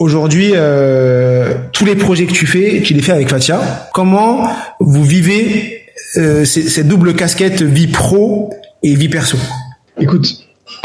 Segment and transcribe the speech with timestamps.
[0.00, 3.90] Aujourd'hui, euh, tous les projets que tu fais, tu les fais avec Fatia.
[3.92, 4.48] Comment
[4.80, 5.82] vous vivez
[6.16, 8.48] euh, cette double casquette vie pro
[8.82, 9.36] et vie perso?
[10.00, 10.26] Écoute,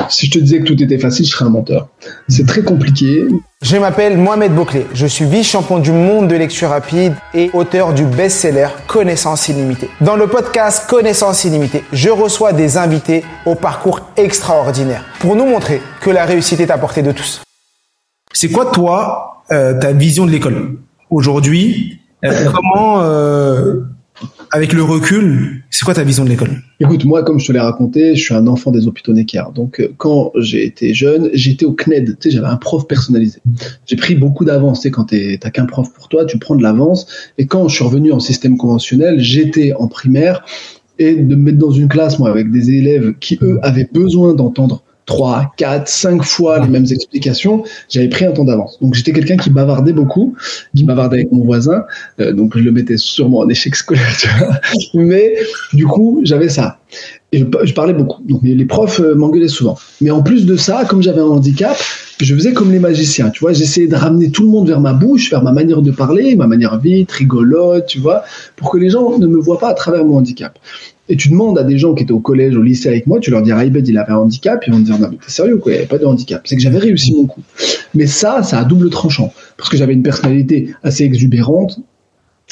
[0.09, 1.87] si je te disais que tout était facile, je serais un menteur.
[2.27, 3.25] C'est très compliqué.
[3.61, 4.85] Je m'appelle Mohamed Bouclé.
[4.93, 9.87] Je suis vice-champion du monde de lecture rapide et auteur du best-seller Connaissance illimitée.
[10.01, 15.81] Dans le podcast Connaissance illimitée, je reçois des invités au parcours extraordinaire pour nous montrer
[16.01, 17.44] que la réussite est à portée de tous.
[18.35, 20.75] C'est quoi toi euh, ta vision de l'école
[21.09, 21.99] aujourd'hui?
[22.25, 23.79] Euh, Comment euh,
[24.51, 26.49] avec le recul, c'est quoi ta vision de l'école?
[26.81, 29.45] Écoute, moi, comme je te l'ai raconté, je suis un enfant des hôpitaux Necker.
[29.55, 32.17] Donc, quand j'ai été jeune, j'étais au CNED.
[32.19, 33.39] Tu sais, j'avais un prof personnalisé.
[33.85, 34.81] J'ai pris beaucoup d'avance.
[34.81, 37.07] Tu sais, quand t'as qu'un prof pour toi, tu prends de l'avance.
[37.37, 40.43] Et quand je suis revenu en système conventionnel, j'étais en primaire
[40.99, 44.33] et de me mettre dans une classe, moi, avec des élèves qui, eux, avaient besoin
[44.33, 48.77] d'entendre trois, quatre, cinq fois les mêmes explications, j'avais pris un temps d'avance.
[48.81, 50.35] Donc j'étais quelqu'un qui bavardait beaucoup,
[50.75, 51.83] qui bavardait avec mon voisin,
[52.19, 54.59] euh, donc je le mettais sûrement en échec scolaire, tu vois.
[54.93, 55.35] Mais
[55.73, 56.79] du coup, j'avais ça.
[57.31, 58.23] Et je, parlais beaucoup.
[58.23, 59.77] Donc les profs euh, m'engueulaient souvent.
[59.99, 61.75] Mais en plus de ça, comme j'avais un handicap,
[62.21, 63.53] je faisais comme les magiciens, tu vois.
[63.53, 66.47] J'essayais de ramener tout le monde vers ma bouche, vers ma manière de parler, ma
[66.47, 68.23] manière vite, rigolote, tu vois,
[68.55, 70.57] pour que les gens ne me voient pas à travers mon handicap.
[71.07, 73.31] Et tu demandes à des gens qui étaient au collège, au lycée avec moi, tu
[73.31, 75.57] leur dis Raibed, il avait un handicap, ils vont te dire non mais t'es sérieux
[75.57, 76.41] quoi, il n'y avait pas de handicap.
[76.45, 77.41] C'est que j'avais réussi mon coup.
[77.93, 81.79] Mais ça, ça a double tranchant parce que j'avais une personnalité assez exubérante,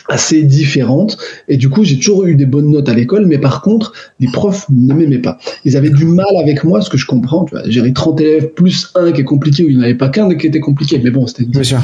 [0.09, 3.61] assez différente et du coup j'ai toujours eu des bonnes notes à l'école mais par
[3.61, 7.05] contre les profs ne m'aimaient pas ils avaient du mal avec moi ce que je
[7.05, 9.85] comprends tu vois j'ai 30 élèves plus un qui est compliqué ou il n'y en
[9.85, 11.77] avait pas qu'un qui était compliqué mais bon c'était difficile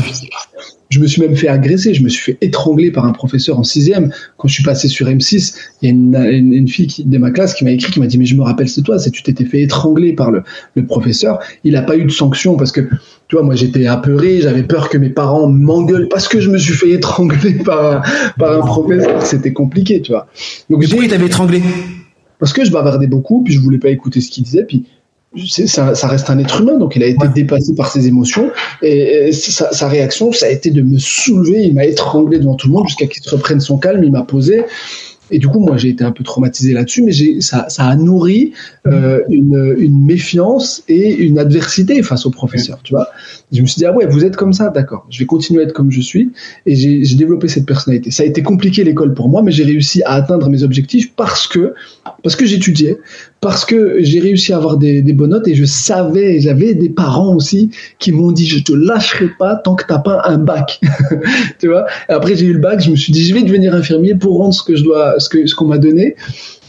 [0.89, 3.63] je me suis même fait agresser, je me suis fait étrangler par un professeur en
[3.63, 4.11] sixième.
[4.37, 5.93] Quand je suis passé sur M6, il y a
[6.31, 8.35] une, une, fille qui, de ma classe qui m'a écrit, qui m'a dit mais je
[8.35, 10.43] me rappelle c'est toi, c'est tu t'étais fait étrangler par le,
[10.75, 11.39] le professeur.
[11.63, 12.81] Il n'a pas eu de sanction parce que
[13.27, 16.57] tu vois moi j'étais apeuré, j'avais peur que mes parents m'engueulent parce que je me
[16.57, 18.03] suis fait étrangler par
[18.39, 19.21] par un professeur.
[19.21, 20.27] C'était compliqué, tu vois.
[20.71, 21.61] Donc pourquoi il t'avait étranglé?
[22.39, 24.85] Parce que je bavardais beaucoup, puis je voulais pas écouter ce qu'il disait, puis
[25.67, 28.49] ça, ça, reste un être humain, donc il a été dépassé par ses émotions.
[28.81, 31.63] Et, sa, sa, réaction, ça a été de me soulever.
[31.63, 34.03] Il m'a étranglé devant tout le monde jusqu'à qu'il reprenne son calme.
[34.03, 34.65] Il m'a posé.
[35.31, 38.53] Et du coup, moi, j'ai été un peu traumatisé là-dessus, mais ça, ça a nourri
[38.87, 43.07] euh, une, une, méfiance et une adversité face au professeur, tu vois.
[43.51, 45.65] Je me suis dit, ah ouais, vous êtes comme ça, d'accord, je vais continuer à
[45.65, 46.31] être comme je suis.
[46.65, 48.11] Et j'ai développé cette personnalité.
[48.11, 51.47] Ça a été compliqué l'école pour moi, mais j'ai réussi à atteindre mes objectifs parce
[51.47, 51.73] que,
[52.23, 52.97] parce que j'étudiais,
[53.41, 56.89] parce que j'ai réussi à avoir des, des, bonnes notes et je savais, j'avais des
[56.89, 60.81] parents aussi qui m'ont dit, je te lâcherai pas tant que t'as pas un bac,
[61.59, 61.85] tu vois?
[62.09, 64.37] Et après, j'ai eu le bac, je me suis dit, je vais devenir infirmier pour
[64.37, 66.15] rendre ce que je dois, ce que, ce qu'on m'a donné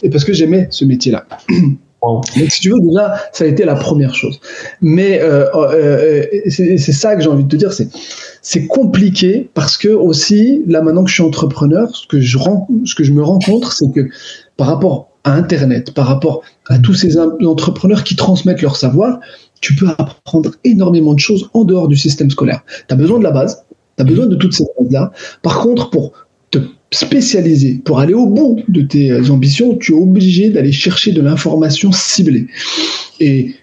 [0.03, 1.27] et parce que j'aimais ce métier-là.
[2.03, 4.41] Donc, si tu veux, déjà, ça a été la première chose.
[4.81, 7.89] Mais euh, euh, c'est ça que j'ai envie de te dire, c'est
[8.43, 12.67] c'est compliqué parce que aussi, là maintenant que je suis entrepreneur, ce que je, rends,
[12.87, 14.09] ce que je me rends compte, c'est que
[14.57, 19.21] par rapport à Internet, par rapport à tous ces entrepreneurs qui transmettent leur savoir,
[19.61, 22.63] tu peux apprendre énormément de choses en dehors du système scolaire.
[22.89, 23.65] Tu as besoin de la base,
[23.97, 25.13] tu as besoin de toutes ces bases-là.
[25.43, 26.13] Par contre, pour
[26.51, 26.59] te
[26.93, 27.81] spécialisé.
[27.85, 32.47] Pour aller au bout de tes ambitions, tu es obligé d'aller chercher de l'information ciblée.
[33.21, 33.55] Et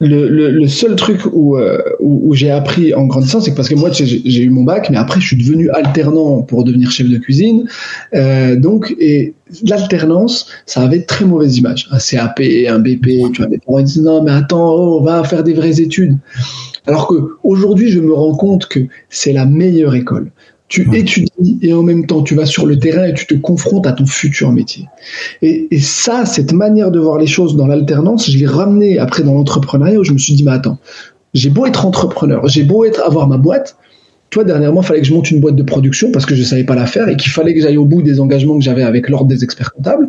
[0.00, 4.42] le, seul truc où, euh, où, j'ai appris en grandissant, c'est parce que moi, j'ai
[4.42, 7.68] eu mon bac, mais après, je suis devenu alternant pour devenir chef de cuisine.
[8.14, 9.34] Euh, donc, et
[9.64, 11.88] l'alternance, ça avait très mauvaise image.
[11.90, 15.22] Un CAP, un BP, tu vois, des parents disent non, mais attends, oh, on va
[15.24, 16.16] faire des vraies études.
[16.86, 20.30] Alors que aujourd'hui, je me rends compte que c'est la meilleure école
[20.70, 23.88] tu étudies et en même temps tu vas sur le terrain et tu te confrontes
[23.88, 24.86] à ton futur métier.
[25.42, 29.24] Et, et ça, cette manière de voir les choses dans l'alternance, je l'ai ramené après
[29.24, 30.78] dans l'entrepreneuriat où je me suis dit, mais attends,
[31.34, 33.76] j'ai beau être entrepreneur, j'ai beau être avoir ma boîte,
[34.30, 36.64] toi dernièrement, il fallait que je monte une boîte de production parce que je savais
[36.64, 39.08] pas la faire et qu'il fallait que j'aille au bout des engagements que j'avais avec
[39.08, 40.08] l'ordre des experts comptables.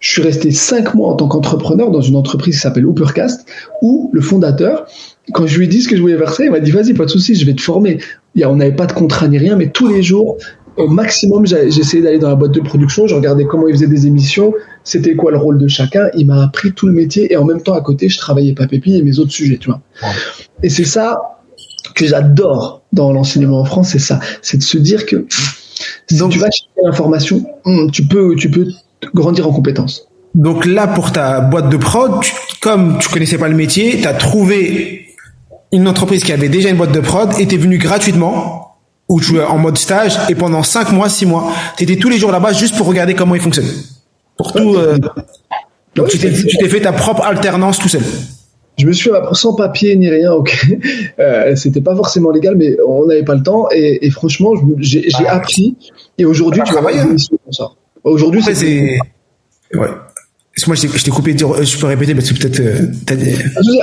[0.00, 3.46] Je suis resté cinq mois en tant qu'entrepreneur dans une entreprise qui s'appelle Hoopercast,
[3.82, 4.86] où le fondateur,
[5.32, 7.04] quand je lui ai dit ce que je voulais verser, il m'a dit vas-y, pas
[7.04, 7.98] de souci, je vais te former
[8.36, 10.38] on n'avait pas de contrat ni rien, mais tous les jours,
[10.76, 14.06] au maximum, j'essayais d'aller dans la boîte de production, je regardais comment ils faisaient des
[14.06, 16.08] émissions, c'était quoi le rôle de chacun.
[16.14, 18.66] Il m'a appris tout le métier et en même temps, à côté, je travaillais pas
[18.66, 19.80] pépi et mes autres sujets, tu vois.
[20.62, 21.18] Et c'est ça,
[21.94, 25.26] que j'adore dans l'enseignement en France, c'est ça, c'est de se dire que
[26.08, 28.66] si tu vas chercher l'information, hmm, tu peux, tu peux
[29.14, 30.08] grandir en compétences.
[30.34, 32.12] Donc là, pour ta boîte de prod,
[32.60, 35.01] comme tu connaissais pas le métier, tu as trouvé
[35.72, 38.76] une entreprise qui avait déjà une boîte de prod et t'es venu gratuitement
[39.08, 42.18] ou tu en mode stage et pendant 5 mois, 6 mois, tu étais tous les
[42.18, 43.66] jours là-bas juste pour regarder comment il fonctionne.
[44.36, 44.76] Pour tout.
[44.76, 44.98] Euh,
[45.94, 48.02] donc tu t'es fait ta propre alternance tout seul.
[48.78, 50.66] Je me suis sans papier ni rien, ok.
[51.18, 53.68] Euh, C'était pas forcément légal, mais on n'avait pas le temps.
[53.70, 55.34] Et, et franchement, j'ai ah.
[55.34, 55.76] appris.
[56.16, 57.68] Et aujourd'hui, tu vas voir une mission comme ça.
[58.02, 58.98] Aujourd'hui, c'est.
[59.74, 59.88] Ouais.
[60.66, 62.60] Moi, je t'ai coupé, je peux répéter parce que peut-être.
[62.60, 62.86] Euh,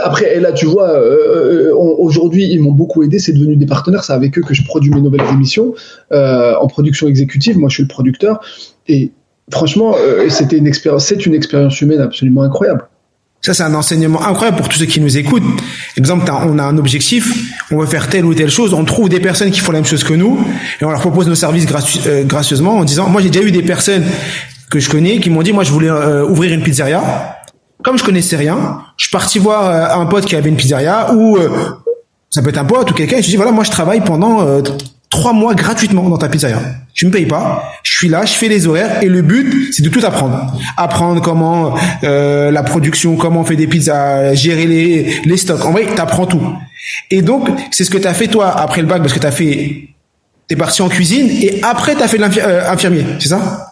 [0.03, 3.17] Après, et là, tu vois, euh, aujourd'hui, ils m'ont beaucoup aidé.
[3.17, 4.03] C'est devenu des partenaires.
[4.03, 5.73] C'est avec eux que je produis mes nouvelles émissions
[6.11, 7.57] euh, en production exécutive.
[7.57, 8.39] Moi, je suis le producteur.
[8.87, 9.11] Et
[9.51, 11.05] franchement, euh, c'était une expérience.
[11.05, 12.87] C'est une expérience humaine absolument incroyable.
[13.41, 15.43] Ça, c'est un enseignement incroyable pour tous ceux qui nous écoutent.
[15.97, 17.33] Exemple, on a un objectif,
[17.71, 19.85] on veut faire telle ou telle chose, on trouve des personnes qui font la même
[19.85, 20.37] chose que nous,
[20.81, 21.65] et on leur propose nos services
[22.25, 24.03] gracieusement en disant, moi j'ai déjà eu des personnes
[24.69, 27.01] que je connais qui m'ont dit moi je voulais euh, ouvrir une pizzeria.
[27.83, 31.13] Comme je connaissais rien, je suis parti voir euh, un pote qui avait une pizzeria
[31.13, 31.49] ou euh,
[32.29, 33.17] ça peut être un pote ou quelqu'un.
[33.17, 34.45] Et je dis voilà moi je travaille pendant
[35.09, 36.59] trois mois gratuitement dans ta pizzeria.
[36.93, 39.81] Tu me payes pas, je suis là, je fais les horaires et le but c'est
[39.81, 40.53] de tout apprendre.
[40.77, 45.65] Apprendre comment la production, comment on fait des pizzas, gérer les, les stocks.
[45.65, 46.41] En vrai, t'apprends tout.
[47.09, 49.27] Et donc c'est ce que tu as fait toi après le bac parce que tu
[49.27, 49.89] as fait
[50.49, 53.68] t'es parti en cuisine et après tu as fait l'infirmier, c'est ça?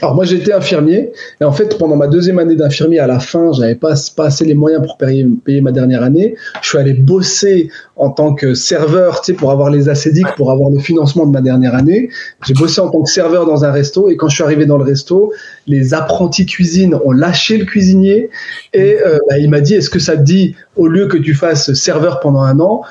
[0.00, 3.52] Alors moi j'étais infirmier et en fait pendant ma deuxième année d'infirmier à la fin
[3.52, 6.34] j'avais pas pas assez les moyens pour payer, ma dernière année.
[6.62, 10.50] Je suis allé bosser en tant que serveur, tu sais, pour avoir les acédiques, pour
[10.50, 12.10] avoir le financement de ma dernière année.
[12.46, 14.78] J'ai bossé en tant que serveur dans un resto et quand je suis arrivé dans
[14.78, 15.32] le resto,
[15.66, 18.30] les apprentis cuisine ont lâché le cuisinier
[18.72, 21.34] et euh, bah, il m'a dit est-ce que ça te dit au lieu que tu
[21.34, 22.82] fasses serveur pendant un an,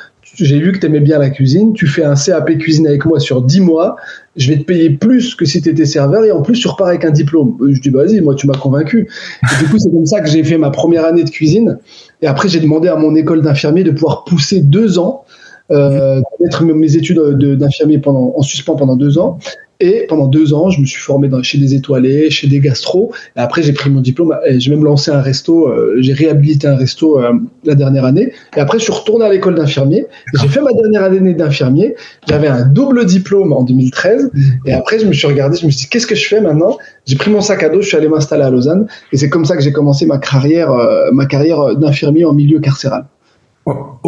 [0.46, 3.20] j'ai vu que tu aimais bien la cuisine, tu fais un CAP cuisine avec moi
[3.20, 3.96] sur 10 mois,
[4.36, 6.88] je vais te payer plus que si tu étais serveur et en plus tu repars
[6.88, 7.58] avec un diplôme.
[7.62, 9.08] Je dis bah, vas-y, moi tu m'as convaincu.
[9.44, 11.80] Et du coup, c'est comme ça que j'ai fait ma première année de cuisine.
[12.22, 15.24] Et après, j'ai demandé à mon école d'infirmier de pouvoir pousser deux ans,
[15.72, 19.40] euh, mettre mes études d'infirmier en suspens pendant deux ans.
[19.80, 23.12] Et pendant deux ans, je me suis formé dans, chez des étoilés, chez des gastros.
[23.36, 24.36] Et après, j'ai pris mon diplôme.
[24.58, 25.68] J'ai même lancé un resto.
[25.68, 27.34] Euh, j'ai réhabilité un resto euh,
[27.64, 28.34] la dernière année.
[28.56, 30.08] Et après, je suis retourné à l'école d'infirmier.
[30.34, 31.96] J'ai fait ma dernière année d'infirmier.
[32.28, 34.32] J'avais un double diplôme en 2013.
[34.66, 35.58] Et après, je me suis regardé.
[35.58, 36.78] Je me suis dit, qu'est-ce que je fais maintenant?
[37.06, 37.82] J'ai pris mon sac à dos.
[37.82, 38.88] Je suis allé m'installer à Lausanne.
[39.12, 42.60] Et c'est comme ça que j'ai commencé ma carrière, euh, ma carrière d'infirmier en milieu
[42.60, 43.06] carcéral.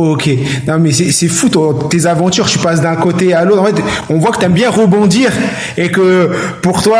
[0.01, 0.29] Ok,
[0.65, 1.49] non mais c'est fou
[1.89, 3.61] tes aventures, tu passes d'un côté à l'autre.
[3.61, 3.75] En fait,
[4.09, 5.29] on voit que tu aimes bien rebondir
[5.77, 6.29] et que
[6.61, 6.99] pour toi,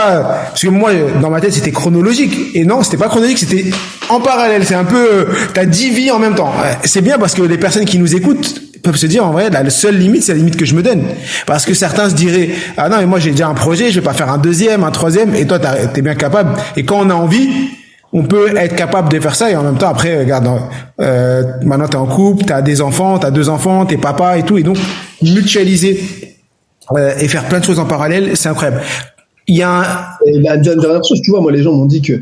[0.50, 0.92] parce que moi
[1.22, 3.68] dans ma tête c'était chronologique et non, c'était pas chronologique, c'était
[4.10, 4.66] en parallèle.
[4.66, 6.52] C'est un peu, t'as dix vies en même temps.
[6.84, 9.70] C'est bien parce que les personnes qui nous écoutent peuvent se dire en vrai la
[9.70, 11.04] seule limite c'est la limite que je me donne
[11.46, 14.06] parce que certains se diraient ah non mais moi j'ai déjà un projet je vais
[14.06, 17.14] pas faire un deuxième un troisième et toi t'es bien capable et quand on a
[17.14, 17.50] envie
[18.12, 20.48] on peut être capable de faire ça et en même temps après regarde
[21.00, 24.58] euh, maintenant t'es en couple t'as des enfants t'as deux enfants t'es papa et tout
[24.58, 24.78] et donc
[25.22, 26.02] mutualiser
[26.94, 28.82] euh, et faire plein de choses en parallèle c'est incroyable
[29.48, 29.84] il y a un...
[30.26, 32.22] et la dernière chose tu vois moi les gens m'ont dit que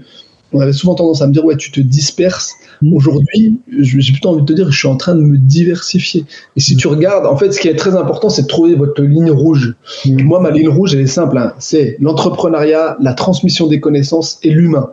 [0.53, 2.93] on avait souvent tendance à me dire ouais tu te disperses mm.
[2.93, 6.25] aujourd'hui j'ai plutôt envie de te dire je suis en train de me diversifier
[6.57, 9.01] et si tu regardes en fait ce qui est très important c'est de trouver votre
[9.01, 9.75] ligne rouge
[10.05, 10.21] mm.
[10.23, 11.53] moi ma ligne rouge elle est simple hein.
[11.59, 14.89] c'est l'entrepreneuriat la transmission des connaissances et l'humain.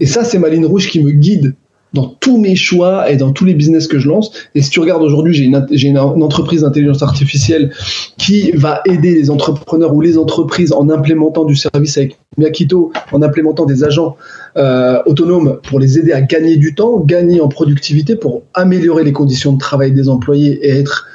[0.00, 1.54] Et ça, c'est ma ligne rouge qui me guide
[1.92, 4.30] dans tous mes choix et dans tous les business que je lance.
[4.54, 5.44] Et si tu regardes aujourd'hui, j'ai
[5.88, 7.72] une, entreprise d'intelligence artificielle
[8.18, 13.22] qui va aider les entrepreneurs ou les entreprises en implémentant du service avec Miakito, en
[13.22, 14.16] implémentant des agents
[14.56, 19.12] euh, autonomes pour les aider à gagner du temps, gagner en productivité, pour améliorer les
[19.12, 21.06] conditions de travail des employés et être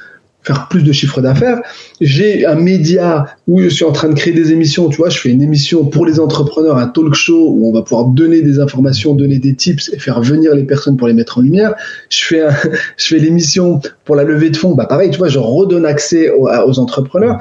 [0.44, 1.62] faire plus de chiffre d'affaires.
[2.00, 4.90] J'ai un média où je suis en train de créer des émissions.
[4.90, 7.82] Tu vois, je fais une émission pour les entrepreneurs, un talk show où on va
[7.82, 11.38] pouvoir donner des informations, donner des tips et faire venir les personnes pour les mettre
[11.38, 11.76] en lumière.
[12.10, 12.52] Je fais, un,
[12.98, 14.74] je fais l'émission pour la levée de fonds.
[14.74, 17.40] Bah pareil, tu vois, je redonne accès aux, aux entrepreneurs.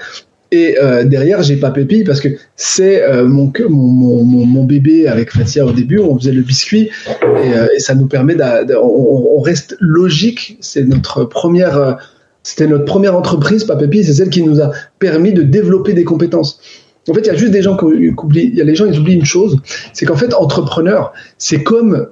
[0.53, 5.07] Et euh, derrière, j'ai pas Pépi parce que c'est euh, mon, mon, mon, mon, bébé
[5.07, 6.01] avec Fatia au début.
[6.01, 10.59] On faisait le biscuit et, euh, ça nous permet, de, on, on, reste logique.
[10.61, 11.99] C'est notre première
[12.43, 16.61] c'était notre première entreprise, Papépi, c'est celle qui nous a permis de développer des compétences.
[17.09, 18.87] En fait, il y a juste des gens qui oublient, il y a les gens,
[18.87, 19.59] ils oublient une chose,
[19.93, 22.09] c'est qu'en fait, entrepreneur, c'est comme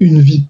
[0.00, 0.44] une vie.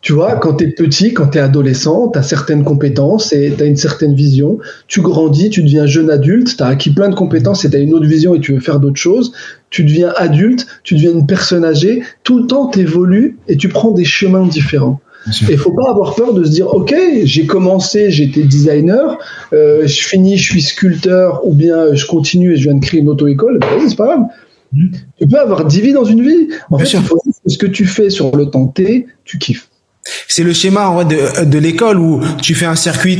[0.00, 3.54] Tu vois, quand tu es petit, quand tu es adolescent, tu as certaines compétences et
[3.56, 4.58] tu as une certaine vision.
[4.88, 7.80] Tu grandis, tu deviens jeune adulte, tu as acquis plein de compétences et tu as
[7.80, 9.32] une autre vision et tu veux faire d'autres choses.
[9.70, 12.02] Tu deviens adulte, tu deviens une personne âgée.
[12.24, 15.00] Tout le temps, tu évolues et tu prends des chemins différents.
[15.48, 19.18] Il faut pas avoir peur de se dire, ok, j'ai commencé, j'étais designer,
[19.52, 23.00] euh, je finis, je suis sculpteur, ou bien je continue et je viens de créer
[23.00, 23.58] une auto-école.
[23.60, 24.24] Ben, c'est pas grave.
[24.72, 24.86] Mm.
[25.18, 26.48] Tu peux avoir 10 vies dans une vie.
[26.70, 26.98] En fait,
[27.46, 29.68] ce que tu fais sur le temps T, tu kiffes.
[30.26, 33.18] C'est le schéma en vrai de, de l'école où tu fais un circuit,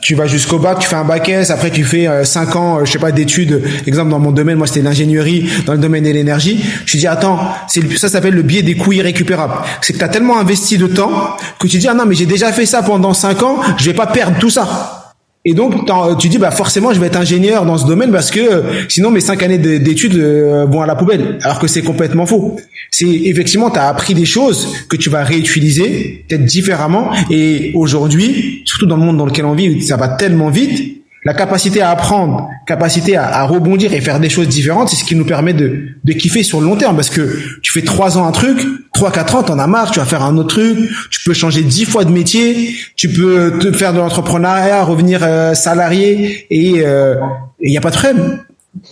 [0.00, 2.78] tu vas jusqu'au bac, tu fais un bac S, après tu fais 5 euh, ans,
[2.78, 3.62] euh, je sais pas, d'études.
[3.86, 6.64] Exemple dans mon domaine, moi c'était l'ingénierie dans le domaine de l'énergie.
[6.84, 9.54] Je dis attends, c'est ça s'appelle le biais des coûts irrécupérables.
[9.82, 12.26] C'est que tu as tellement investi de temps que tu dis ah non mais j'ai
[12.26, 15.05] déjà fait ça pendant 5 ans, je vais pas perdre tout ça.
[15.48, 15.88] Et donc,
[16.18, 19.12] tu dis, bah forcément, je vais être ingénieur dans ce domaine parce que euh, sinon
[19.12, 21.38] mes cinq années d'études euh, vont à la poubelle.
[21.42, 22.56] Alors que c'est complètement faux.
[22.90, 27.12] C'est effectivement, tu as appris des choses que tu vas réutiliser peut-être différemment.
[27.30, 30.95] Et aujourd'hui, surtout dans le monde dans lequel on vit, ça va tellement vite
[31.26, 35.16] la capacité à apprendre, capacité à, rebondir et faire des choses différentes, c'est ce qui
[35.16, 36.94] nous permet de, de kiffer sur le long terme.
[36.94, 38.64] Parce que tu fais trois ans un truc,
[38.94, 40.78] trois quatre ans, t'en as marre, tu vas faire un autre truc,
[41.10, 45.54] tu peux changer dix fois de métier, tu peux te faire de l'entrepreneuriat, revenir euh,
[45.54, 47.16] salarié et il euh,
[47.60, 48.38] n'y a pas de problème.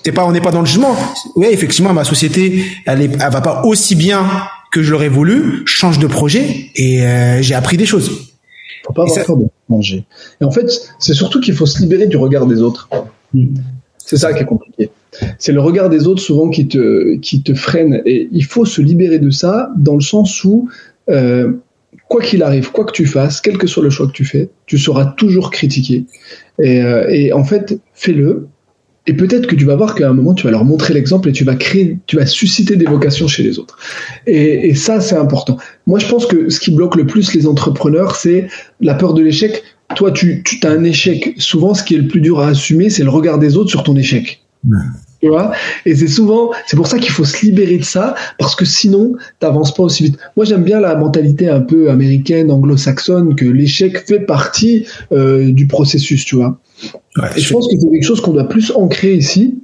[0.03, 0.97] T'es pas, on n'est pas dans le jugement.
[1.37, 4.27] Oui, effectivement, ma société, elle, est, elle va pas aussi bien
[4.73, 5.63] que je l'aurais voulu.
[5.67, 8.34] change de projet et euh, j'ai appris des choses.
[8.85, 10.05] Faut pas avoir peur de manger.
[10.41, 12.89] Et en fait, c'est surtout qu'il faut se libérer du regard des autres.
[13.33, 13.55] Mm.
[13.99, 14.91] C'est ça qui est compliqué.
[15.39, 18.03] C'est le regard des autres souvent qui te, qui te freine.
[18.05, 20.69] Et il faut se libérer de ça dans le sens où,
[21.09, 21.53] euh,
[22.09, 24.51] quoi qu'il arrive, quoi que tu fasses, quel que soit le choix que tu fais,
[24.67, 26.05] tu seras toujours critiqué.
[26.59, 28.49] Et, euh, et en fait, fais-le,
[29.07, 31.33] et peut-être que tu vas voir qu'à un moment, tu vas leur montrer l'exemple et
[31.33, 33.77] tu vas créer, tu vas susciter des vocations chez les autres.
[34.27, 35.59] Et, ça, c'est important.
[35.87, 38.49] Moi, je pense que ce qui bloque le plus les entrepreneurs, c'est
[38.81, 39.63] la peur de l'échec.
[39.95, 41.35] Toi, tu, tu as un échec.
[41.37, 43.83] Souvent, ce qui est le plus dur à assumer, c'est le regard des autres sur
[43.83, 44.43] ton échec.
[45.25, 45.53] Tu vois
[45.87, 49.15] et c'est souvent, c'est pour ça qu'il faut se libérer de ça, parce que sinon,
[49.41, 50.19] t'avances pas aussi vite.
[50.37, 55.67] Moi, j'aime bien la mentalité un peu américaine, anglo-saxonne, que l'échec fait partie euh, du
[55.67, 56.59] processus, tu vois.
[57.37, 59.55] et je, pense que c'est quelque chose qu'on doit plus ancrer ici.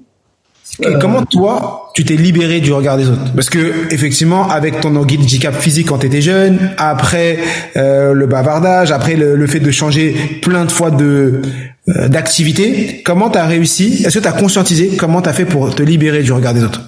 [0.82, 3.34] Et comment toi, tu t'es libéré du regard des autres?
[3.34, 7.38] Parce que effectivement, avec ton handicap physique quand tu étais jeune, après
[7.76, 11.42] euh, le bavardage, après le, le, fait de changer plein de fois de euh,
[11.87, 14.02] d'activité, comment tu as réussi?
[14.04, 16.62] Est-ce que tu as conscientisé comment tu as fait pour te libérer du regard des
[16.62, 16.82] autres?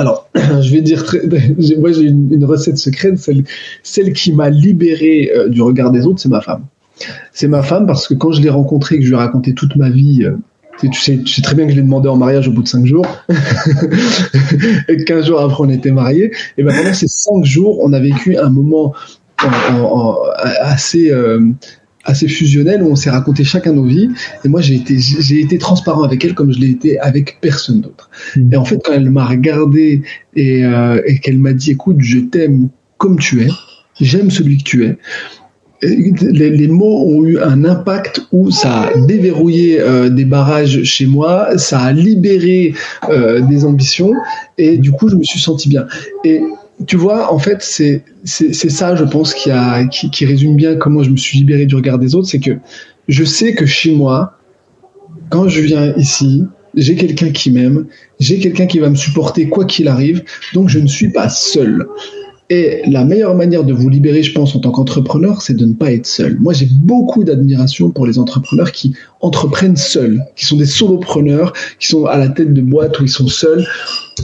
[0.00, 1.04] Alors, je vais dire,
[1.78, 3.18] moi j'ai une, recette secrète,
[3.82, 6.64] celle, qui m'a libéré euh, du regard des autres, c'est ma femme.
[7.32, 9.76] C'est ma femme parce que quand je l'ai rencontrée, que je lui ai raconté toute
[9.76, 10.36] ma vie, euh,
[10.80, 12.68] tu, sais, tu sais très bien que je l'ai demandé en mariage au bout de
[12.68, 13.06] cinq jours,
[14.88, 18.00] et 15 jours après on était mariés, et ben pendant ces cinq jours, on a
[18.00, 18.94] vécu un moment
[20.60, 21.12] assez
[22.04, 24.08] assez fusionnel où on s'est raconté chacun nos vies.
[24.44, 27.80] Et moi, j'ai été, j'ai été transparent avec elle comme je l'ai été avec personne
[27.80, 28.10] d'autre.
[28.36, 28.52] Mmh.
[28.52, 30.02] Et en fait, quand elle m'a regardé
[30.34, 33.48] et, euh, et qu'elle m'a dit, écoute, je t'aime comme tu es,
[34.00, 34.96] j'aime celui que tu es.
[35.82, 41.06] Les, les, mots ont eu un impact où ça a déverrouillé euh, des barrages chez
[41.06, 42.74] moi, ça a libéré
[43.08, 44.12] euh, des ambitions
[44.58, 45.86] et du coup je me suis senti bien.
[46.22, 46.42] Et
[46.86, 51.02] tu vois, en fait, c'est ça, je pense, qui, a, qui, qui résume bien comment
[51.02, 52.28] je me suis libéré du regard des autres.
[52.28, 52.52] C'est que
[53.08, 54.38] je sais que chez moi,
[55.30, 56.44] quand je viens ici,
[56.74, 57.86] j'ai quelqu'un qui m'aime,
[58.18, 60.22] j'ai quelqu'un qui va me supporter quoi qu'il arrive,
[60.54, 61.86] donc je ne suis pas seul.
[62.52, 65.72] Et la meilleure manière de vous libérer, je pense, en tant qu'entrepreneur, c'est de ne
[65.72, 66.36] pas être seul.
[66.40, 71.86] Moi, j'ai beaucoup d'admiration pour les entrepreneurs qui entreprennent seuls, qui sont des solopreneurs, qui
[71.86, 73.64] sont à la tête de boîtes où ils sont seuls.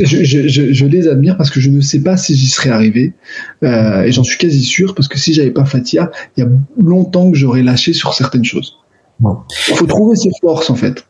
[0.00, 2.71] Je, je, je, je les admire parce que je ne sais pas si j'y serais
[2.71, 3.14] arrivé.
[3.62, 6.50] Euh, et j'en suis quasi sûr parce que si j'avais pas Fatia, il y a
[6.83, 8.76] longtemps que j'aurais lâché sur certaines choses.
[9.68, 11.06] Il faut trouver ses forces, en fait.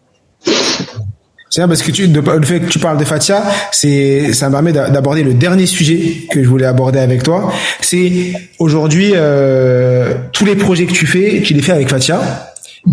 [1.56, 4.72] C'est parce que tu, le fait que tu parles de Fatia, c'est, ça me permet
[4.72, 7.50] d'aborder le dernier sujet que je voulais aborder avec toi.
[7.80, 12.20] C'est aujourd'hui euh, tous les projets que tu fais, tu les fais avec Fatia.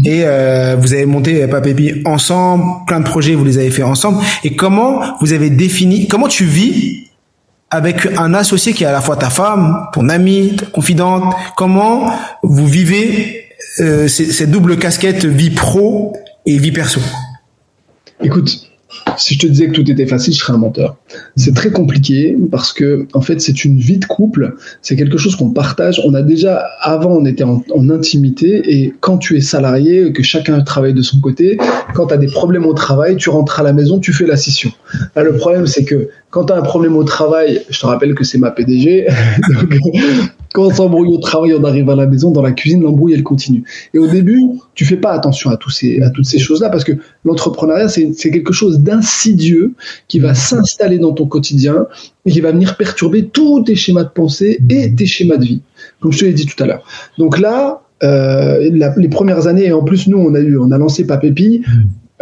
[0.05, 4.23] Et euh, vous avez monté Papépi ensemble, plein de projets vous les avez fait ensemble.
[4.45, 7.09] Et comment vous avez défini, comment tu vis
[7.69, 11.35] avec un associé qui est à la fois ta femme, ton ami, ta confidente?
[11.57, 13.43] Comment vous vivez
[13.81, 16.15] euh, cette double casquette vie pro
[16.45, 17.01] et vie perso?
[18.23, 18.69] Écoute,
[19.17, 20.95] si je te disais que tout était facile, je serais un menteur.
[21.35, 24.55] C'est très compliqué parce que, en fait, c'est une vie de couple.
[24.81, 26.01] C'est quelque chose qu'on partage.
[26.05, 30.61] On a déjà, avant, on était en, intimité et quand tu es salarié, que chacun
[30.61, 31.57] travaille de son côté,
[31.93, 34.37] quand tu as des problèmes au travail, tu rentres à la maison, tu fais la
[34.37, 34.71] scission.
[35.15, 38.23] Le problème, c'est que quand tu as un problème au travail, je te rappelle que
[38.23, 39.07] c'est ma PDG,
[40.53, 43.23] quand on s'embrouille au travail, on arrive à la maison, dans la cuisine, l'embrouille, elle
[43.23, 43.63] continue.
[43.93, 44.41] Et au début,
[44.75, 46.93] tu fais pas attention à, toutes ces choses-là parce que
[47.25, 49.73] l'entrepreneuriat, c'est quelque chose d'insidieux
[50.07, 51.87] qui va s'installer dans ton quotidien
[52.25, 55.61] et qui va venir perturber tous tes schémas de pensée et tes schémas de vie.
[55.99, 56.83] comme je te l'ai dit tout à l'heure.
[57.17, 60.77] Donc là, euh, les premières années, et en plus nous, on a eu, on a
[60.77, 61.63] lancé Papépi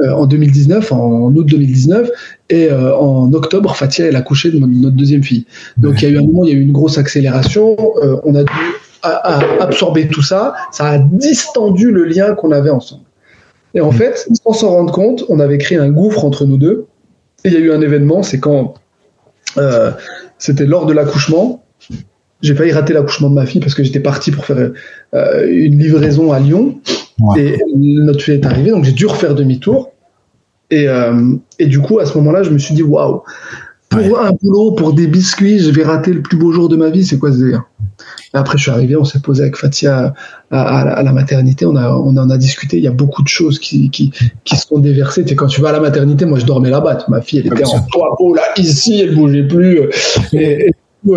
[0.09, 2.09] en 2019, en, août 2019,
[2.49, 5.45] et euh, en octobre, Fatia elle a couché de notre, deuxième fille.
[5.77, 7.75] Donc il y a eu un moment, il y a eu une grosse accélération.
[8.23, 8.51] on a dû
[9.03, 10.53] absorber tout ça.
[10.71, 13.03] Ça a distendu le lien qu'on avait ensemble.
[13.73, 16.85] Et en fait, sans s'en rendre compte, on avait créé un gouffre entre nous deux.
[17.43, 18.75] Et il y a eu un événement, c'est quand
[20.37, 21.61] c'était lors de l'accouchement
[22.41, 24.71] j'ai failli rater l'accouchement de ma fille parce que j'étais parti pour faire
[25.13, 26.79] euh, une livraison à Lyon
[27.37, 29.91] et notre fille est arrivée, donc j'ai dû refaire demi-tour.
[30.69, 33.23] Et, euh, et du coup, à ce moment-là, je me suis dit waouh,
[33.91, 36.89] pour un boulot, pour des biscuits, je vais rater le plus beau jour de ma
[36.89, 37.05] vie.
[37.05, 37.63] C'est quoi ce délire?
[38.33, 40.13] Après, je suis arrivé, on s'est posé avec Fatia
[40.49, 42.77] à, la maternité, on, a, on en a discuté.
[42.77, 44.11] Il y a beaucoup de choses qui, qui,
[44.45, 45.25] qui sont déversées.
[45.25, 46.99] Tu quand tu vas à la maternité, moi, je dormais là-bas.
[47.09, 49.81] Ma fille, elle était en toit là, ici, elle bougeait plus.
[50.31, 50.71] Et,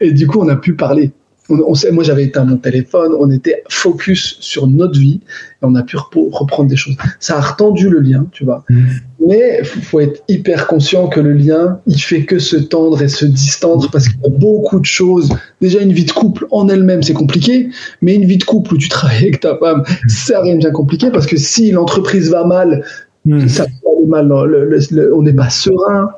[0.00, 1.12] et du coup, on a pu parler.
[1.50, 5.74] On, sait, moi, j'avais éteint mon téléphone, on était focus sur notre vie et on
[5.74, 6.94] a pu reprendre des choses.
[7.18, 8.64] Ça a retendu le lien, tu vois.
[8.68, 8.82] Mm.
[9.26, 13.08] Mais faut, faut être hyper conscient que le lien, il fait que se tendre et
[13.08, 15.30] se distendre parce qu'il y a beaucoup de choses.
[15.60, 17.68] Déjà, une vie de couple en elle-même, c'est compliqué,
[18.00, 21.10] mais une vie de couple où tu travailles avec ta femme, ça rien bien compliqué
[21.10, 22.84] parce que si l'entreprise va mal,
[23.24, 23.48] mm.
[23.48, 26.10] ça va mal, on n'est pas serein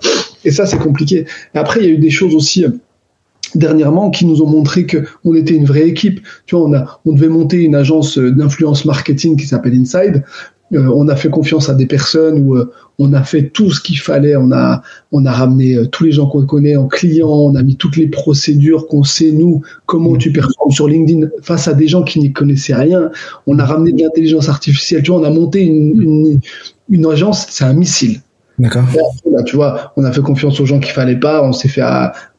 [0.45, 1.27] et ça, c'est compliqué.
[1.55, 2.65] Et après, il y a eu des choses aussi
[3.55, 6.21] dernièrement qui nous ont montré que on était une vraie équipe.
[6.47, 10.25] Tu vois, on a, on devait monter une agence euh, d'influence marketing qui s'appelle Inside.
[10.73, 12.57] Euh, on a fait confiance à des personnes où
[12.99, 14.37] on a fait tout ce qu'il fallait.
[14.37, 14.83] On a,
[15.13, 17.29] on a ramené tous les gens qu'on connaît en client.
[17.29, 21.69] On a mis toutes les procédures qu'on sait nous comment tu performes sur LinkedIn face
[21.69, 23.11] à des gens qui n'y connaissaient rien.
[23.47, 25.03] On a ramené de l'intelligence artificielle.
[25.03, 26.41] Tu vois, on a monté une,
[26.89, 27.47] une agence.
[27.51, 28.21] C'est un missile.
[28.63, 28.85] D'accord.
[29.45, 31.43] tu vois, on a fait confiance aux gens qu'il fallait pas.
[31.43, 31.83] On s'est fait,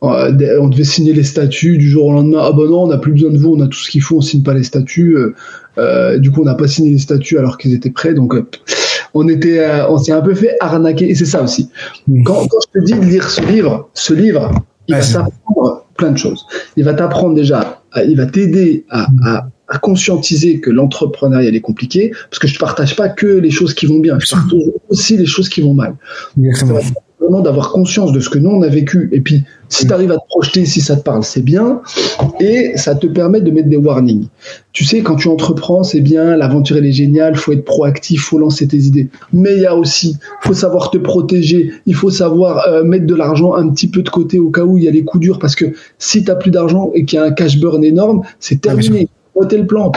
[0.01, 2.39] on devait signer les statuts du jour au lendemain.
[2.41, 4.17] Ah ben non, on n'a plus besoin de vous, on a tout ce qu'il faut,
[4.17, 5.17] on signe pas les statuts.
[5.17, 5.35] Euh,
[5.77, 8.13] euh, du coup, on n'a pas signé les statuts alors qu'ils étaient prêts.
[8.13, 8.45] Donc, euh,
[9.13, 11.09] on était, on s'est un peu fait arnaquer.
[11.09, 11.69] Et c'est ça aussi.
[12.07, 12.23] Mmh.
[12.23, 14.49] Quand, quand, je te dis de lire ce livre, ce livre,
[14.87, 16.45] il va t'apprendre plein de choses.
[16.77, 22.11] Il va t'apprendre déjà, il va t'aider à, à à conscientiser que l'entrepreneuriat est compliqué,
[22.29, 25.17] parce que je ne partage pas que les choses qui vont bien, je partage aussi
[25.17, 25.95] les choses qui vont mal.
[26.37, 26.79] Exactement.
[27.19, 30.11] Vraiment d'avoir conscience de ce que nous on a vécu, et puis si tu arrives
[30.11, 31.81] à te projeter, si ça te parle, c'est bien,
[32.41, 34.27] et ça te permet de mettre des warnings.
[34.73, 38.39] Tu sais, quand tu entreprends, c'est bien, l'aventure elle est géniale, faut être proactif, faut
[38.39, 39.07] lancer tes idées.
[39.31, 43.15] Mais il y a aussi, faut savoir te protéger, il faut savoir euh, mettre de
[43.15, 45.39] l'argent un petit peu de côté au cas où il y a les coups durs,
[45.39, 48.21] parce que si tu n'as plus d'argent et qu'il y a un cash burn énorme,
[48.39, 48.75] c'est ah,
[49.35, 49.91] le plan.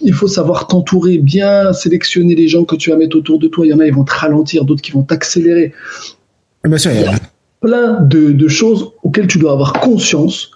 [0.00, 3.66] Il faut savoir t'entourer, bien sélectionner les gens que tu vas mettre autour de toi.
[3.66, 5.72] Il y en a, ils vont te ralentir, d'autres qui vont t'accélérer.
[6.64, 7.14] Bien sûr, il y a
[7.60, 10.50] plein de choses auxquelles tu dois avoir conscience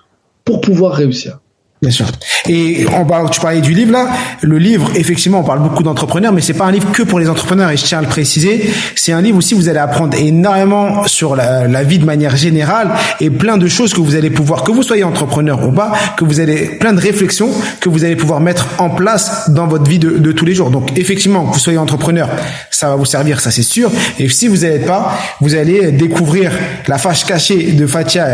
[0.45, 1.41] pour pouvoir réussir.
[1.83, 2.07] Bien sûr.
[2.49, 4.09] Et on parle, tu parlais du livre là.
[4.41, 7.29] Le livre, effectivement, on parle beaucoup d'entrepreneurs, mais c'est pas un livre que pour les
[7.29, 7.71] entrepreneurs.
[7.71, 11.07] Et je tiens à le préciser, c'est un livre aussi où vous allez apprendre énormément
[11.07, 14.73] sur la, vie de manière générale et plein de choses que vous allez pouvoir, que
[14.73, 18.41] vous soyez entrepreneur ou pas, que vous allez plein de réflexions que vous allez pouvoir
[18.41, 20.71] mettre en place dans votre vie de, tous les jours.
[20.71, 22.29] Donc effectivement, que vous soyez entrepreneur,
[22.71, 23.91] ça va vous servir, ça c'est sûr.
[24.19, 26.51] Et si vous n'êtes pas, vous allez découvrir
[26.89, 28.27] la fâche cachée de Fatia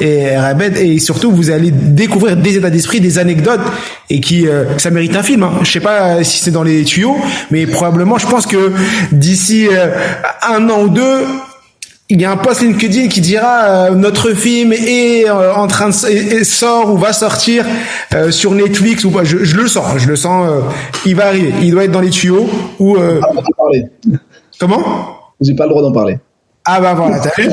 [0.00, 3.57] et Rabed et surtout vous allez découvrir des états d'esprit des anecdotes
[4.10, 5.42] et qui euh, ça mérite un film.
[5.42, 5.52] Hein.
[5.62, 7.16] Je sais pas si c'est dans les tuyaux,
[7.50, 8.72] mais probablement, je pense que
[9.12, 9.88] d'ici euh,
[10.48, 11.24] un an ou deux,
[12.10, 16.44] il y a un post LinkedIn qui dira euh, notre film est en train de
[16.44, 17.66] sort ou va sortir
[18.30, 19.24] sur Netflix ou pas.
[19.24, 20.48] Je, le sens, je le sens.
[21.04, 21.52] il va arriver.
[21.60, 22.96] Il doit être dans les tuyaux ou.
[24.58, 25.18] Comment?
[25.40, 26.18] J'ai pas le droit d'en parler.
[26.64, 27.48] Ah bah voilà, t'as vu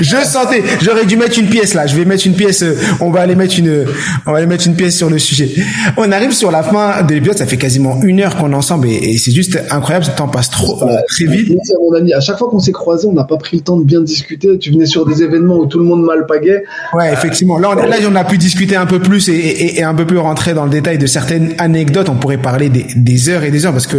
[0.00, 1.86] Je sentais, j'aurais dû mettre une pièce là.
[1.86, 2.62] Je vais mettre une pièce.
[2.62, 3.84] Euh, on va aller mettre une,
[4.26, 5.50] on va aller mettre une pièce sur le sujet.
[5.98, 7.36] On arrive sur la fin de l'épisode.
[7.36, 10.06] Ça fait quasiment une heure qu'on est ensemble et, c'est juste incroyable.
[10.06, 11.52] Ce temps passe trop euh, très vite.
[11.78, 12.14] mon ami.
[12.14, 14.58] À chaque fois qu'on s'est croisés, on n'a pas pris le temps de bien discuter.
[14.58, 16.64] Tu venais sur des événements où tout le monde malpaguait.
[16.94, 17.58] Ouais, effectivement.
[17.58, 20.18] Là, on, là, on a pu discuter un peu plus et, et, un peu plus
[20.18, 22.08] rentrer dans le détail de certaines anecdotes.
[22.08, 23.98] On pourrait parler des, des heures et des heures parce que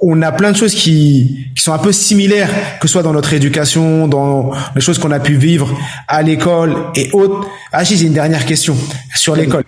[0.00, 3.12] on a plein de choses qui, qui sont un peu similaires, que ce soit dans
[3.12, 5.74] notre éducation, dans les choses qu'on a pu vivre
[6.08, 7.48] à l'école et autres.
[7.72, 8.76] Ah j'ai une dernière question
[9.14, 9.64] sur l'école.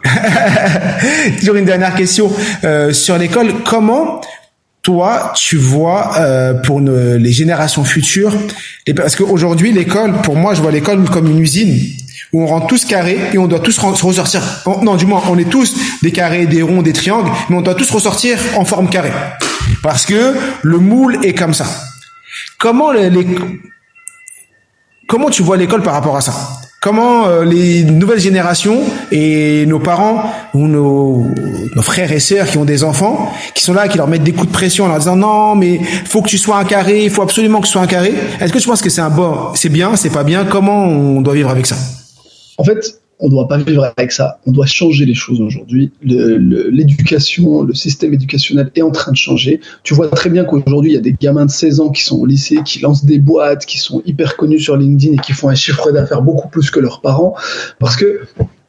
[1.39, 2.31] Toujours une dernière question
[2.65, 3.63] euh, sur l'école.
[3.65, 4.21] Comment
[4.83, 8.33] toi, tu vois euh, pour les générations futures,
[8.87, 11.79] et parce qu'aujourd'hui l'école, pour moi, je vois l'école comme une usine
[12.33, 14.43] où on rentre tous carrés et on doit tous ressortir.
[14.83, 17.75] Non, du moins, on est tous des carrés, des ronds, des triangles, mais on doit
[17.75, 19.13] tous ressortir en forme carrée.
[19.83, 21.67] Parce que le moule est comme ça.
[22.59, 23.11] Comment les,
[25.07, 26.35] comment tu vois l'école par rapport à ça?
[26.81, 31.27] Comment euh, les nouvelles générations et nos parents ou nos,
[31.75, 34.33] nos, frères et sœurs qui ont des enfants, qui sont là, qui leur mettent des
[34.33, 37.11] coups de pression en leur disant non, mais faut que tu sois un carré, il
[37.11, 38.15] faut absolument que tu sois un carré.
[38.41, 40.45] Est-ce que tu penses que c'est un bon, c'est bien, c'est pas bien?
[40.45, 41.75] Comment on doit vivre avec ça?
[42.59, 44.39] En fait, on ne doit pas vivre avec ça.
[44.47, 45.91] On doit changer les choses aujourd'hui.
[46.03, 49.61] L'éducation, le, système éducationnel est en train de changer.
[49.83, 52.19] Tu vois très bien qu'aujourd'hui, il y a des gamins de 16 ans qui sont
[52.19, 55.49] au lycée, qui lancent des boîtes, qui sont hyper connus sur LinkedIn et qui font
[55.49, 57.35] un chiffre d'affaires beaucoup plus que leurs parents.
[57.81, 58.21] Parce que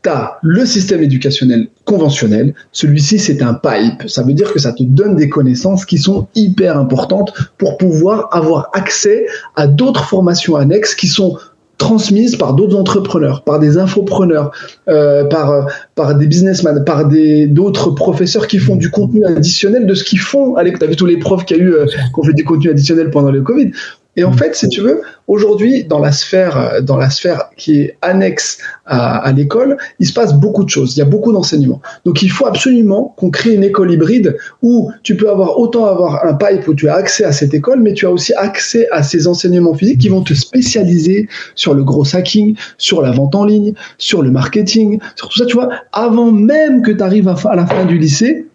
[0.02, 2.54] tu as le système éducationnel conventionnel.
[2.72, 4.08] Celui-ci, c'est un pipe.
[4.08, 8.30] Ça veut dire que ça te donne des connaissances qui sont hyper importantes pour pouvoir
[8.32, 9.26] avoir accès
[9.56, 11.38] à d'autres formations annexes qui sont
[11.80, 14.52] transmises par d'autres entrepreneurs, par des infopreneurs,
[14.88, 15.66] euh, par
[15.96, 20.20] par des businessmen, par des d'autres professeurs qui font du contenu additionnel de ce qu'ils
[20.20, 20.56] font.
[20.56, 22.34] Allez, tu as vu tous les profs qu'il y a eu euh, qui ont fait
[22.34, 23.72] du contenu additionnel pendant le Covid.
[24.16, 27.82] Et en fait, si tu veux, aujourd'hui, dans la sphère, euh, dans la sphère qui
[27.82, 30.98] est annexe à, à l'école, il se passe beaucoup de choses.
[30.98, 31.82] Il y a beaucoup d'enseignements.
[32.06, 36.26] Donc, il faut absolument qu'on crée une école hybride où tu peux avoir autant avoir
[36.26, 39.04] un pipe où tu as accès à cette école, mais tu as aussi accès à
[39.04, 43.46] ces enseignements physiques qui vont te spécialiser sur le gros hacking, sur la vente en
[43.46, 45.46] ligne, sur le marketing, sur tout ça.
[45.46, 48.49] Tu vois, avant même que tu arrives à la fin du lycée,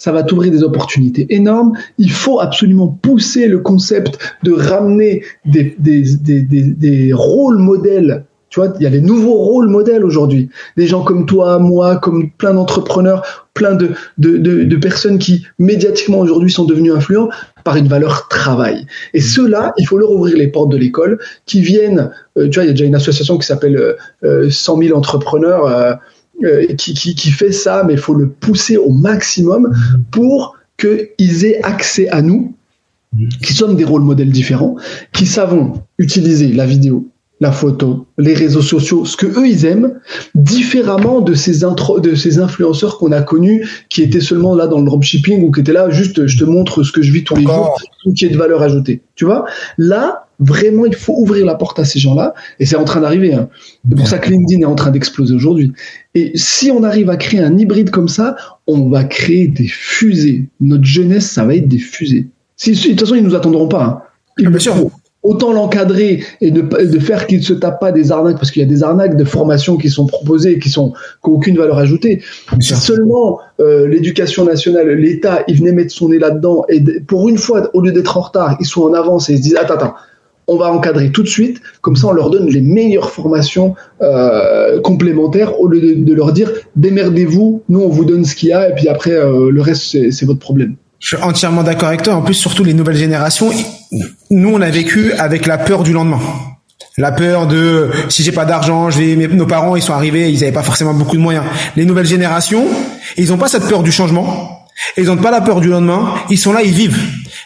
[0.00, 1.74] ça va t'ouvrir des opportunités énormes.
[1.98, 8.24] Il faut absolument pousser le concept de ramener des, des, des, des, des rôles modèles
[8.50, 10.50] tu vois, il y a les nouveaux rôles modèles aujourd'hui.
[10.76, 15.46] Des gens comme toi, moi, comme plein d'entrepreneurs, plein de, de, de, de, personnes qui
[15.60, 17.28] médiatiquement aujourd'hui sont devenus influents
[17.62, 18.86] par une valeur travail.
[19.14, 22.64] Et ceux-là, il faut leur ouvrir les portes de l'école, qui viennent, euh, tu vois,
[22.64, 23.76] il y a déjà une association qui s'appelle
[24.24, 25.66] euh, 100 euh, 000 entrepreneurs.
[25.66, 25.94] Euh, euh,
[26.76, 29.74] qui, qui, qui, fait ça, mais il faut le pousser au maximum
[30.10, 32.54] pour qu'ils aient accès à nous,
[33.42, 34.76] qui sommes des rôles modèles différents,
[35.12, 37.08] qui savons utiliser la vidéo,
[37.40, 39.98] la photo, les réseaux sociaux, ce que eux ils aiment,
[40.34, 44.78] différemment de ces intro, de ces influenceurs qu'on a connus, qui étaient seulement là dans
[44.78, 47.36] le dropshipping ou qui étaient là juste je te montre ce que je vis tous
[47.36, 47.80] les jours,
[48.14, 49.00] qui est de valeur ajoutée.
[49.14, 49.46] Tu vois?
[49.78, 53.34] Là, Vraiment, il faut ouvrir la porte à ces gens-là, et c'est en train d'arriver.
[53.34, 53.50] Hein.
[53.86, 55.72] C'est pour ça que LinkedIn est en train d'exploser aujourd'hui.
[56.14, 60.48] Et si on arrive à créer un hybride comme ça, on va créer des fusées.
[60.60, 62.28] Notre jeunesse, ça va être des fusées.
[62.56, 63.84] Si, de toute façon, ils nous attendront pas.
[63.84, 64.00] Hein.
[64.46, 64.90] Ah, bien sûr.
[65.22, 68.62] Autant l'encadrer et de, de faire qu'il ne se tape pas des arnaques, parce qu'il
[68.62, 71.76] y a des arnaques de formation qui sont proposées et qui sont qui aucune valeur
[71.76, 72.22] ajoutée.
[72.60, 77.36] Si seulement euh, l'éducation nationale, l'État, il venait mettre son nez là-dedans et pour une
[77.36, 79.74] fois, au lieu d'être en retard, ils sont en avance et ils se disent attends,
[79.74, 79.94] attends,
[80.50, 84.80] on va encadrer tout de suite, comme ça on leur donne les meilleures formations euh,
[84.80, 88.68] complémentaires au lieu de, leur dire démerdez-vous, nous on vous donne ce qu'il y a
[88.68, 90.74] et puis après euh, le reste c'est votre problème.
[91.00, 92.14] Je suis entièrement d'accord avec toi.
[92.14, 93.50] En plus, surtout les nouvelles générations,
[94.30, 96.20] nous on a vécu avec la peur du lendemain.
[96.96, 100.42] La peur de si j'ai pas d'argent, je vais nos parents ils sont arrivés, ils
[100.42, 101.44] avaient pas forcément beaucoup de moyens.
[101.76, 102.66] Les nouvelles générations,
[103.16, 104.66] ils ont pas cette peur du changement.
[104.96, 106.14] Ils n'ont pas la peur du lendemain.
[106.30, 106.98] Ils sont là, ils vivent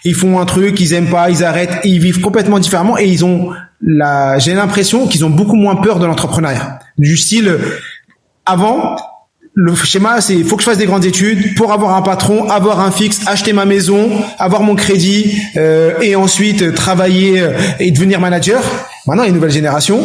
[0.04, 3.24] ils font un truc, ils aiment pas, ils arrêtent, ils vivent complètement différemment et ils
[3.24, 6.78] ont la, j'ai l'impression qu'ils ont beaucoup moins peur de l'entrepreneuriat.
[6.98, 7.58] Du style,
[8.46, 8.96] avant,
[9.54, 12.50] le schéma, c'est il faut que je fasse des grandes études pour avoir un patron,
[12.50, 17.92] avoir un fixe, acheter ma maison, avoir mon crédit euh, et ensuite travailler euh, et
[17.92, 18.62] devenir manager.
[19.06, 20.02] Maintenant, les nouvelles générations,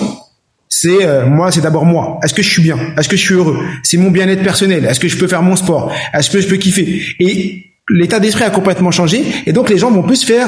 [0.68, 2.20] c'est euh, moi, c'est d'abord moi.
[2.24, 2.78] Est-ce que je suis bien?
[2.96, 3.58] Est-ce que je suis heureux?
[3.82, 4.86] C'est mon bien-être personnel.
[4.86, 5.92] Est-ce que je peux faire mon sport?
[6.14, 7.02] Est-ce que je peux kiffer?
[7.20, 10.48] Et l'état d'esprit a complètement changé et donc les gens vont plus faire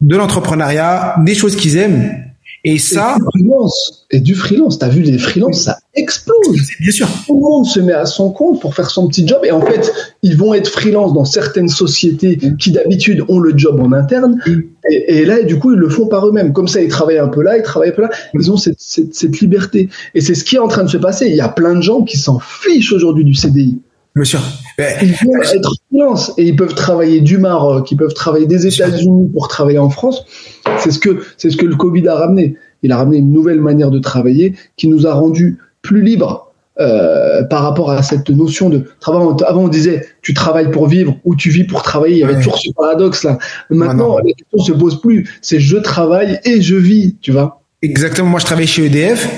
[0.00, 2.33] de l'entrepreneuriat, des choses qu'ils aiment.
[2.64, 3.16] Et ça.
[3.16, 4.06] Et du freelance.
[4.10, 4.78] Et du freelance.
[4.78, 6.36] T'as vu les freelances, ça explose.
[6.80, 7.08] Bien sûr.
[7.26, 9.40] Tout le monde se met à son compte pour faire son petit job.
[9.44, 13.78] Et en fait, ils vont être freelance dans certaines sociétés qui d'habitude ont le job
[13.80, 14.40] en interne.
[14.90, 16.52] Et, et, là, du coup, ils le font par eux-mêmes.
[16.52, 18.10] Comme ça, ils travaillent un peu là, ils travaillent un peu là.
[18.32, 19.90] Ils ont cette, cette, cette liberté.
[20.14, 21.26] Et c'est ce qui est en train de se passer.
[21.26, 23.78] Il y a plein de gens qui s'en fichent aujourd'hui du CDI.
[24.16, 24.38] Monsieur.
[24.78, 29.28] Ils peuvent être freelance et ils peuvent travailler du Maroc, ils peuvent travailler des États-Unis
[29.32, 30.24] pour travailler en France.
[30.78, 32.56] C'est ce que c'est ce que le Covid a ramené.
[32.82, 37.42] Il a ramené une nouvelle manière de travailler qui nous a rendu plus libres euh,
[37.44, 39.26] par rapport à cette notion de travail.
[39.46, 42.16] Avant, on disait tu travailles pour vivre ou tu vis pour travailler.
[42.16, 43.38] Il y avait toujours ce paradoxe là.
[43.70, 45.28] Maintenant, la question se pose plus.
[45.42, 47.16] C'est je travaille et je vis.
[47.20, 47.62] Tu vois.
[47.82, 48.28] Exactement.
[48.28, 49.28] Moi, je travaillais chez EDF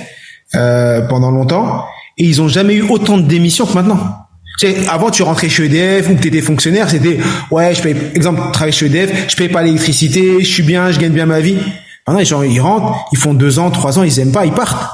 [0.55, 1.85] euh, pendant longtemps
[2.19, 4.26] et ils ont jamais eu autant de démissions que maintenant.
[4.59, 7.19] Tu sais, avant, tu rentrais chez EDF ou que tu étais fonctionnaire, c'était,
[7.51, 10.99] ouais, je paye, exemple, travailler chez EDF, je paye pas l'électricité, je suis bien, je
[10.99, 11.59] gagne bien ma vie.
[12.07, 14.53] Maintenant, les gens, ils rentrent, ils font deux ans, trois ans, ils aiment pas, ils
[14.53, 14.91] partent.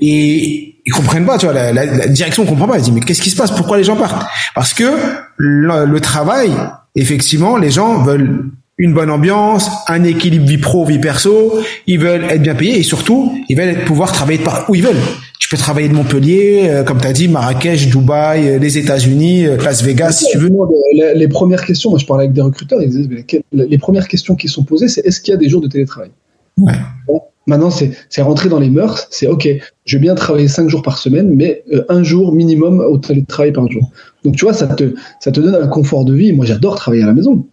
[0.00, 2.78] Et ils comprennent pas, tu vois, la, la, direction comprend pas.
[2.78, 3.52] Ils disent, mais qu'est-ce qui se passe?
[3.52, 4.26] Pourquoi les gens partent?
[4.54, 4.90] Parce que
[5.36, 6.52] le, le travail,
[6.96, 12.24] effectivement, les gens veulent une bonne ambiance, un équilibre vie pro, vie perso, ils veulent
[12.24, 15.00] être bien payés et surtout, ils veulent pouvoir travailler où ils veulent
[15.44, 19.44] Tu peux travailler de Montpellier, euh, comme tu as dit, Marrakech, Dubaï, euh, les États-Unis,
[19.44, 20.48] euh, Las Vegas, si tu veux.
[20.94, 24.36] Les, les, premières questions, moi je parlais avec des recruteurs, ils disaient, les premières questions
[24.36, 26.08] qui sont posées, c'est est-ce qu'il y a des jours de télétravail
[26.56, 26.72] Ouais.
[27.06, 29.46] Bon, maintenant, c'est rentré dans les mœurs, c'est ok,
[29.84, 33.70] je veux bien travailler cinq jours par semaine, mais un jour minimum au télétravail par
[33.70, 33.90] jour.
[34.24, 36.32] Donc tu vois, ça te, ça te donne un confort de vie.
[36.32, 37.44] Moi j'adore travailler à la maison.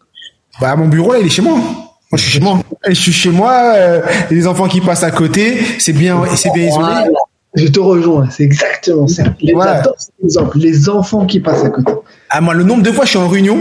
[0.62, 1.56] Bah mon bureau là, il est chez moi.
[1.56, 2.60] Moi, je suis chez moi.
[2.88, 3.74] Je suis chez moi.
[3.76, 7.12] Euh, les enfants qui passent à côté, c'est bien, c'est bien isolé.
[7.54, 9.24] Je te rejoins, c'est exactement ça.
[9.42, 9.84] Les, voilà.
[10.56, 11.92] les enfants qui passent à côté.
[12.30, 13.58] Ah moi, le nombre de fois je suis en réunion.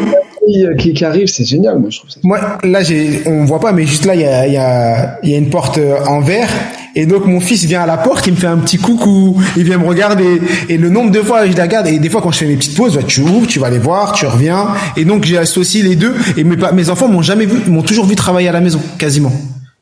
[0.79, 2.19] Qui, qui arrive, c'est génial, moi je trouve ça.
[2.23, 5.35] Moi, là, j'ai, on voit pas, mais juste là, il y a, y, a, y
[5.35, 6.49] a une porte euh, en verre.
[6.97, 9.63] Et donc mon fils vient à la porte, il me fait un petit coucou, il
[9.63, 10.41] vient me regarder.
[10.69, 12.57] Et le nombre de fois je la regarde, et des fois quand je fais mes
[12.57, 14.69] petites pauses, bah, tu ouvres, tu vas les voir, tu reviens.
[14.97, 16.15] Et donc j'ai associé les deux.
[16.37, 19.33] Et mes, mes enfants m'ont jamais vu, m'ont toujours vu travailler à la maison, quasiment.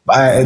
[0.06, 0.42] Bah,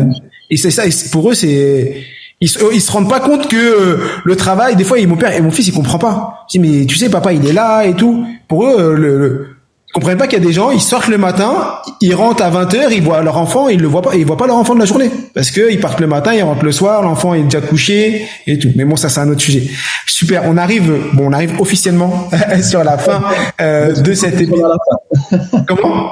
[0.51, 1.97] et c'est ça, et pour eux c'est
[2.43, 5.41] ils, ils se rendent pas compte que euh, le travail, des fois, mon père et
[5.41, 6.45] mon fils, ils comprennent pas.
[6.53, 8.27] Je dis, mais tu sais, papa, il est là et tout.
[8.49, 9.47] Pour eux, euh, le, le
[9.89, 11.53] ils comprennent pas qu'il y a des gens, ils sortent le matin,
[12.01, 14.47] ils rentrent à 20h, ils voient leur enfant, ils le voient pas, ils voient pas
[14.47, 15.11] leur enfant de la journée.
[15.35, 18.59] Parce que ils partent le matin, ils rentrent le soir, l'enfant est déjà couché et
[18.59, 18.71] tout.
[18.75, 19.65] Mais bon, ça, c'est un autre sujet.
[20.07, 20.45] Super.
[20.47, 22.31] On arrive, bon, on arrive officiellement
[22.63, 23.23] sur la fin
[23.61, 24.79] euh, de cet épisode.
[25.69, 26.11] Comment?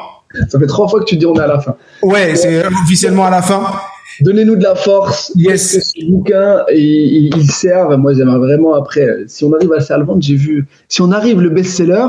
[0.48, 1.74] Ça fait trois fois que tu dis on est à la fin.
[2.02, 3.62] Ouais, c'est officiellement à la fin.
[4.20, 5.32] Donnez-nous de la force.
[5.36, 5.74] Yes.
[5.74, 7.96] Que ce bouquin, il, il serve.
[7.96, 11.02] Moi, j'aimerais vraiment après, si on arrive à le faire le vendre, j'ai vu, si
[11.02, 12.06] on arrive le best-seller,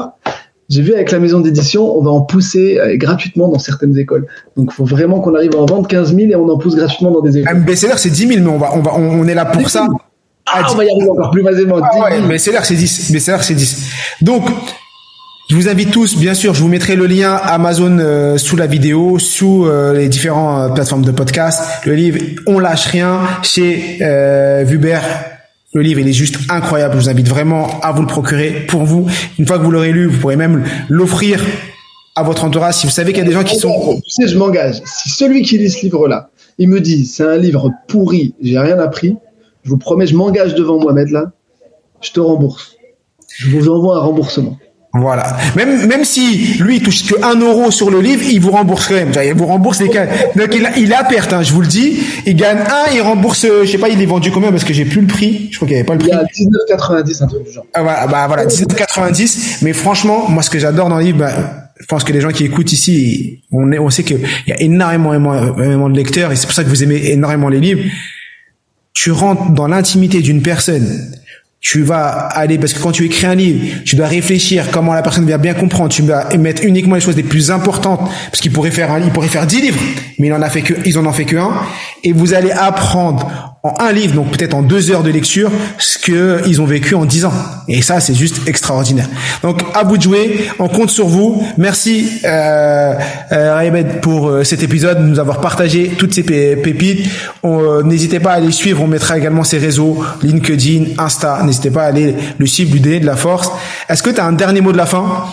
[0.72, 4.26] j'ai vu avec la maison d'édition, on va en pousser euh, gratuitement dans certaines écoles.
[4.56, 6.76] Donc, il faut vraiment qu'on arrive à en vendre 15 000 et on en pousse
[6.76, 7.56] gratuitement dans des écoles.
[7.56, 9.88] Un best-seller, c'est 10 000, mais on va, on va, on est là pour ça.
[10.46, 11.80] Ah, on va y arriver encore plus facilement.
[11.82, 13.12] Ah ouais, best-seller, c'est 10.
[13.12, 13.92] Best-seller, c'est 10.
[14.22, 14.44] Donc,
[15.52, 18.68] je vous invite tous, bien sûr, je vous mettrai le lien Amazon euh, sous la
[18.68, 21.62] vidéo, sous euh, les différentes euh, plateformes de podcast.
[21.86, 25.00] Le livre On lâche rien chez euh, Vuber.
[25.74, 26.94] Le livre, il est juste incroyable.
[26.94, 29.08] Je vous invite vraiment à vous le procurer pour vous.
[29.40, 31.44] Une fois que vous l'aurez lu, vous pourrez même l'offrir
[32.16, 32.76] à votre entourage.
[32.76, 34.00] Si vous savez qu'il y a des gens qui sont...
[34.06, 34.82] Tu sais, je m'engage.
[34.86, 38.80] Si celui qui lit ce livre-là, il me dit, c'est un livre pourri, j'ai rien
[38.80, 39.18] appris,
[39.66, 41.34] je vous promets, je m'engage devant Mohamed là,
[42.00, 42.78] je te rembourse.
[43.36, 44.58] Je vous envoie un remboursement.
[44.94, 45.38] Voilà.
[45.56, 48.88] Même même si lui il touche que 1 euro sur le livre, il vous rembourse
[48.88, 49.12] quand même.
[49.26, 50.06] Il vous rembourse les cas.
[50.36, 52.00] Donc il a, il a perte, hein, je vous le dis.
[52.26, 54.84] Il gagne 1, il rembourse, je sais pas, il est vendu combien parce que j'ai
[54.84, 55.48] plus le prix.
[55.50, 56.10] Je crois qu'il y avait pas le prix.
[56.10, 57.66] Il y a 19,90 un truc du genre.
[57.74, 59.60] Ah, voilà, bah voilà, 19,90.
[59.62, 61.32] Mais franchement, moi ce que j'adore dans le livre, bah,
[61.80, 64.62] je pense que les gens qui écoutent ici, on est, on sait qu'il y a
[64.62, 67.82] énormément, énormément de lecteurs et c'est pour ça que vous aimez énormément les livres.
[68.94, 70.86] Tu rentres dans l'intimité d'une personne
[71.62, 75.04] tu vas aller parce que quand tu écris un livre, tu dois réfléchir comment la
[75.04, 75.90] personne va bien comprendre.
[75.90, 79.12] Tu vas mettre uniquement les choses les plus importantes parce qu'il pourrait faire un, il
[79.12, 79.80] pourrait faire dix livres,
[80.18, 81.54] mais il en a fait que, ils en ont fait que un.
[82.04, 86.00] Et vous allez apprendre en un livre, donc peut-être en deux heures de lecture, ce
[86.00, 87.34] que ils ont vécu en dix ans.
[87.68, 89.08] Et ça, c'est juste extraordinaire.
[89.44, 91.44] Donc à vous de jouer, on compte sur vous.
[91.58, 92.94] Merci euh,
[93.32, 97.08] euh pour euh, cet épisode, de nous avoir partagé toutes ces pépites.
[97.46, 101.44] Euh, n'hésitez pas à aller suivre, on mettra également ses réseaux, LinkedIn, Insta.
[101.44, 103.52] N'hésitez pas à aller le suivre, lui donner de la force.
[103.88, 105.26] Est-ce que tu as un dernier mot de la fin?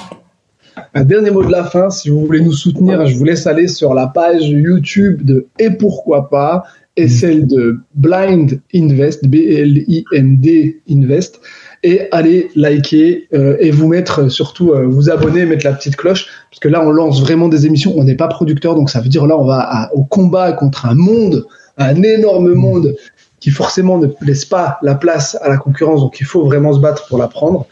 [0.94, 3.68] Un dernier mot de la fin, si vous voulez nous soutenir, je vous laisse aller
[3.68, 6.64] sur la page YouTube de Et pourquoi pas
[6.98, 7.08] et mm.
[7.08, 11.40] celle de Blind Invest, B-L-I-N-D Invest,
[11.84, 16.26] et allez liker euh, et vous mettre surtout euh, vous abonner, mettre la petite cloche,
[16.50, 19.08] parce que là on lance vraiment des émissions, on n'est pas producteur, donc ça veut
[19.08, 21.46] dire là on va au combat contre un monde,
[21.78, 22.96] un énorme monde
[23.38, 26.80] qui forcément ne laisse pas la place à la concurrence, donc il faut vraiment se
[26.80, 27.66] battre pour la prendre.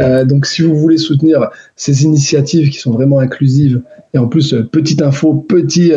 [0.00, 3.80] Euh, donc si vous voulez soutenir ces initiatives qui sont vraiment inclusives,
[4.12, 5.92] et en plus petite info, petit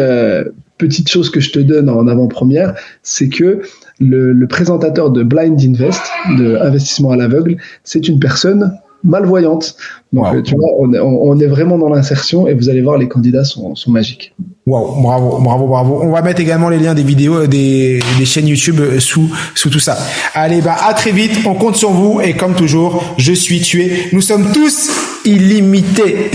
[0.78, 3.62] petite chose que je te donne en avant-première, c'est que
[4.00, 6.02] le, le, présentateur de Blind Invest,
[6.38, 9.78] de investissement à l'aveugle, c'est une personne malvoyante.
[10.12, 13.08] Donc, tu vois, on est, on est, vraiment dans l'insertion et vous allez voir, les
[13.08, 14.34] candidats sont, sont magiques.
[14.66, 16.00] Wow, bravo, bravo, bravo.
[16.02, 19.80] On va mettre également les liens des vidéos, des, des chaînes YouTube sous, sous tout
[19.80, 19.98] ça.
[20.34, 21.40] Allez, bah, à très vite.
[21.46, 24.08] On compte sur vous et comme toujours, je suis tué.
[24.12, 24.90] Nous sommes tous
[25.26, 26.32] illimités.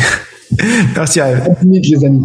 [0.94, 1.48] Merci, Rêve.
[1.64, 2.24] les amis.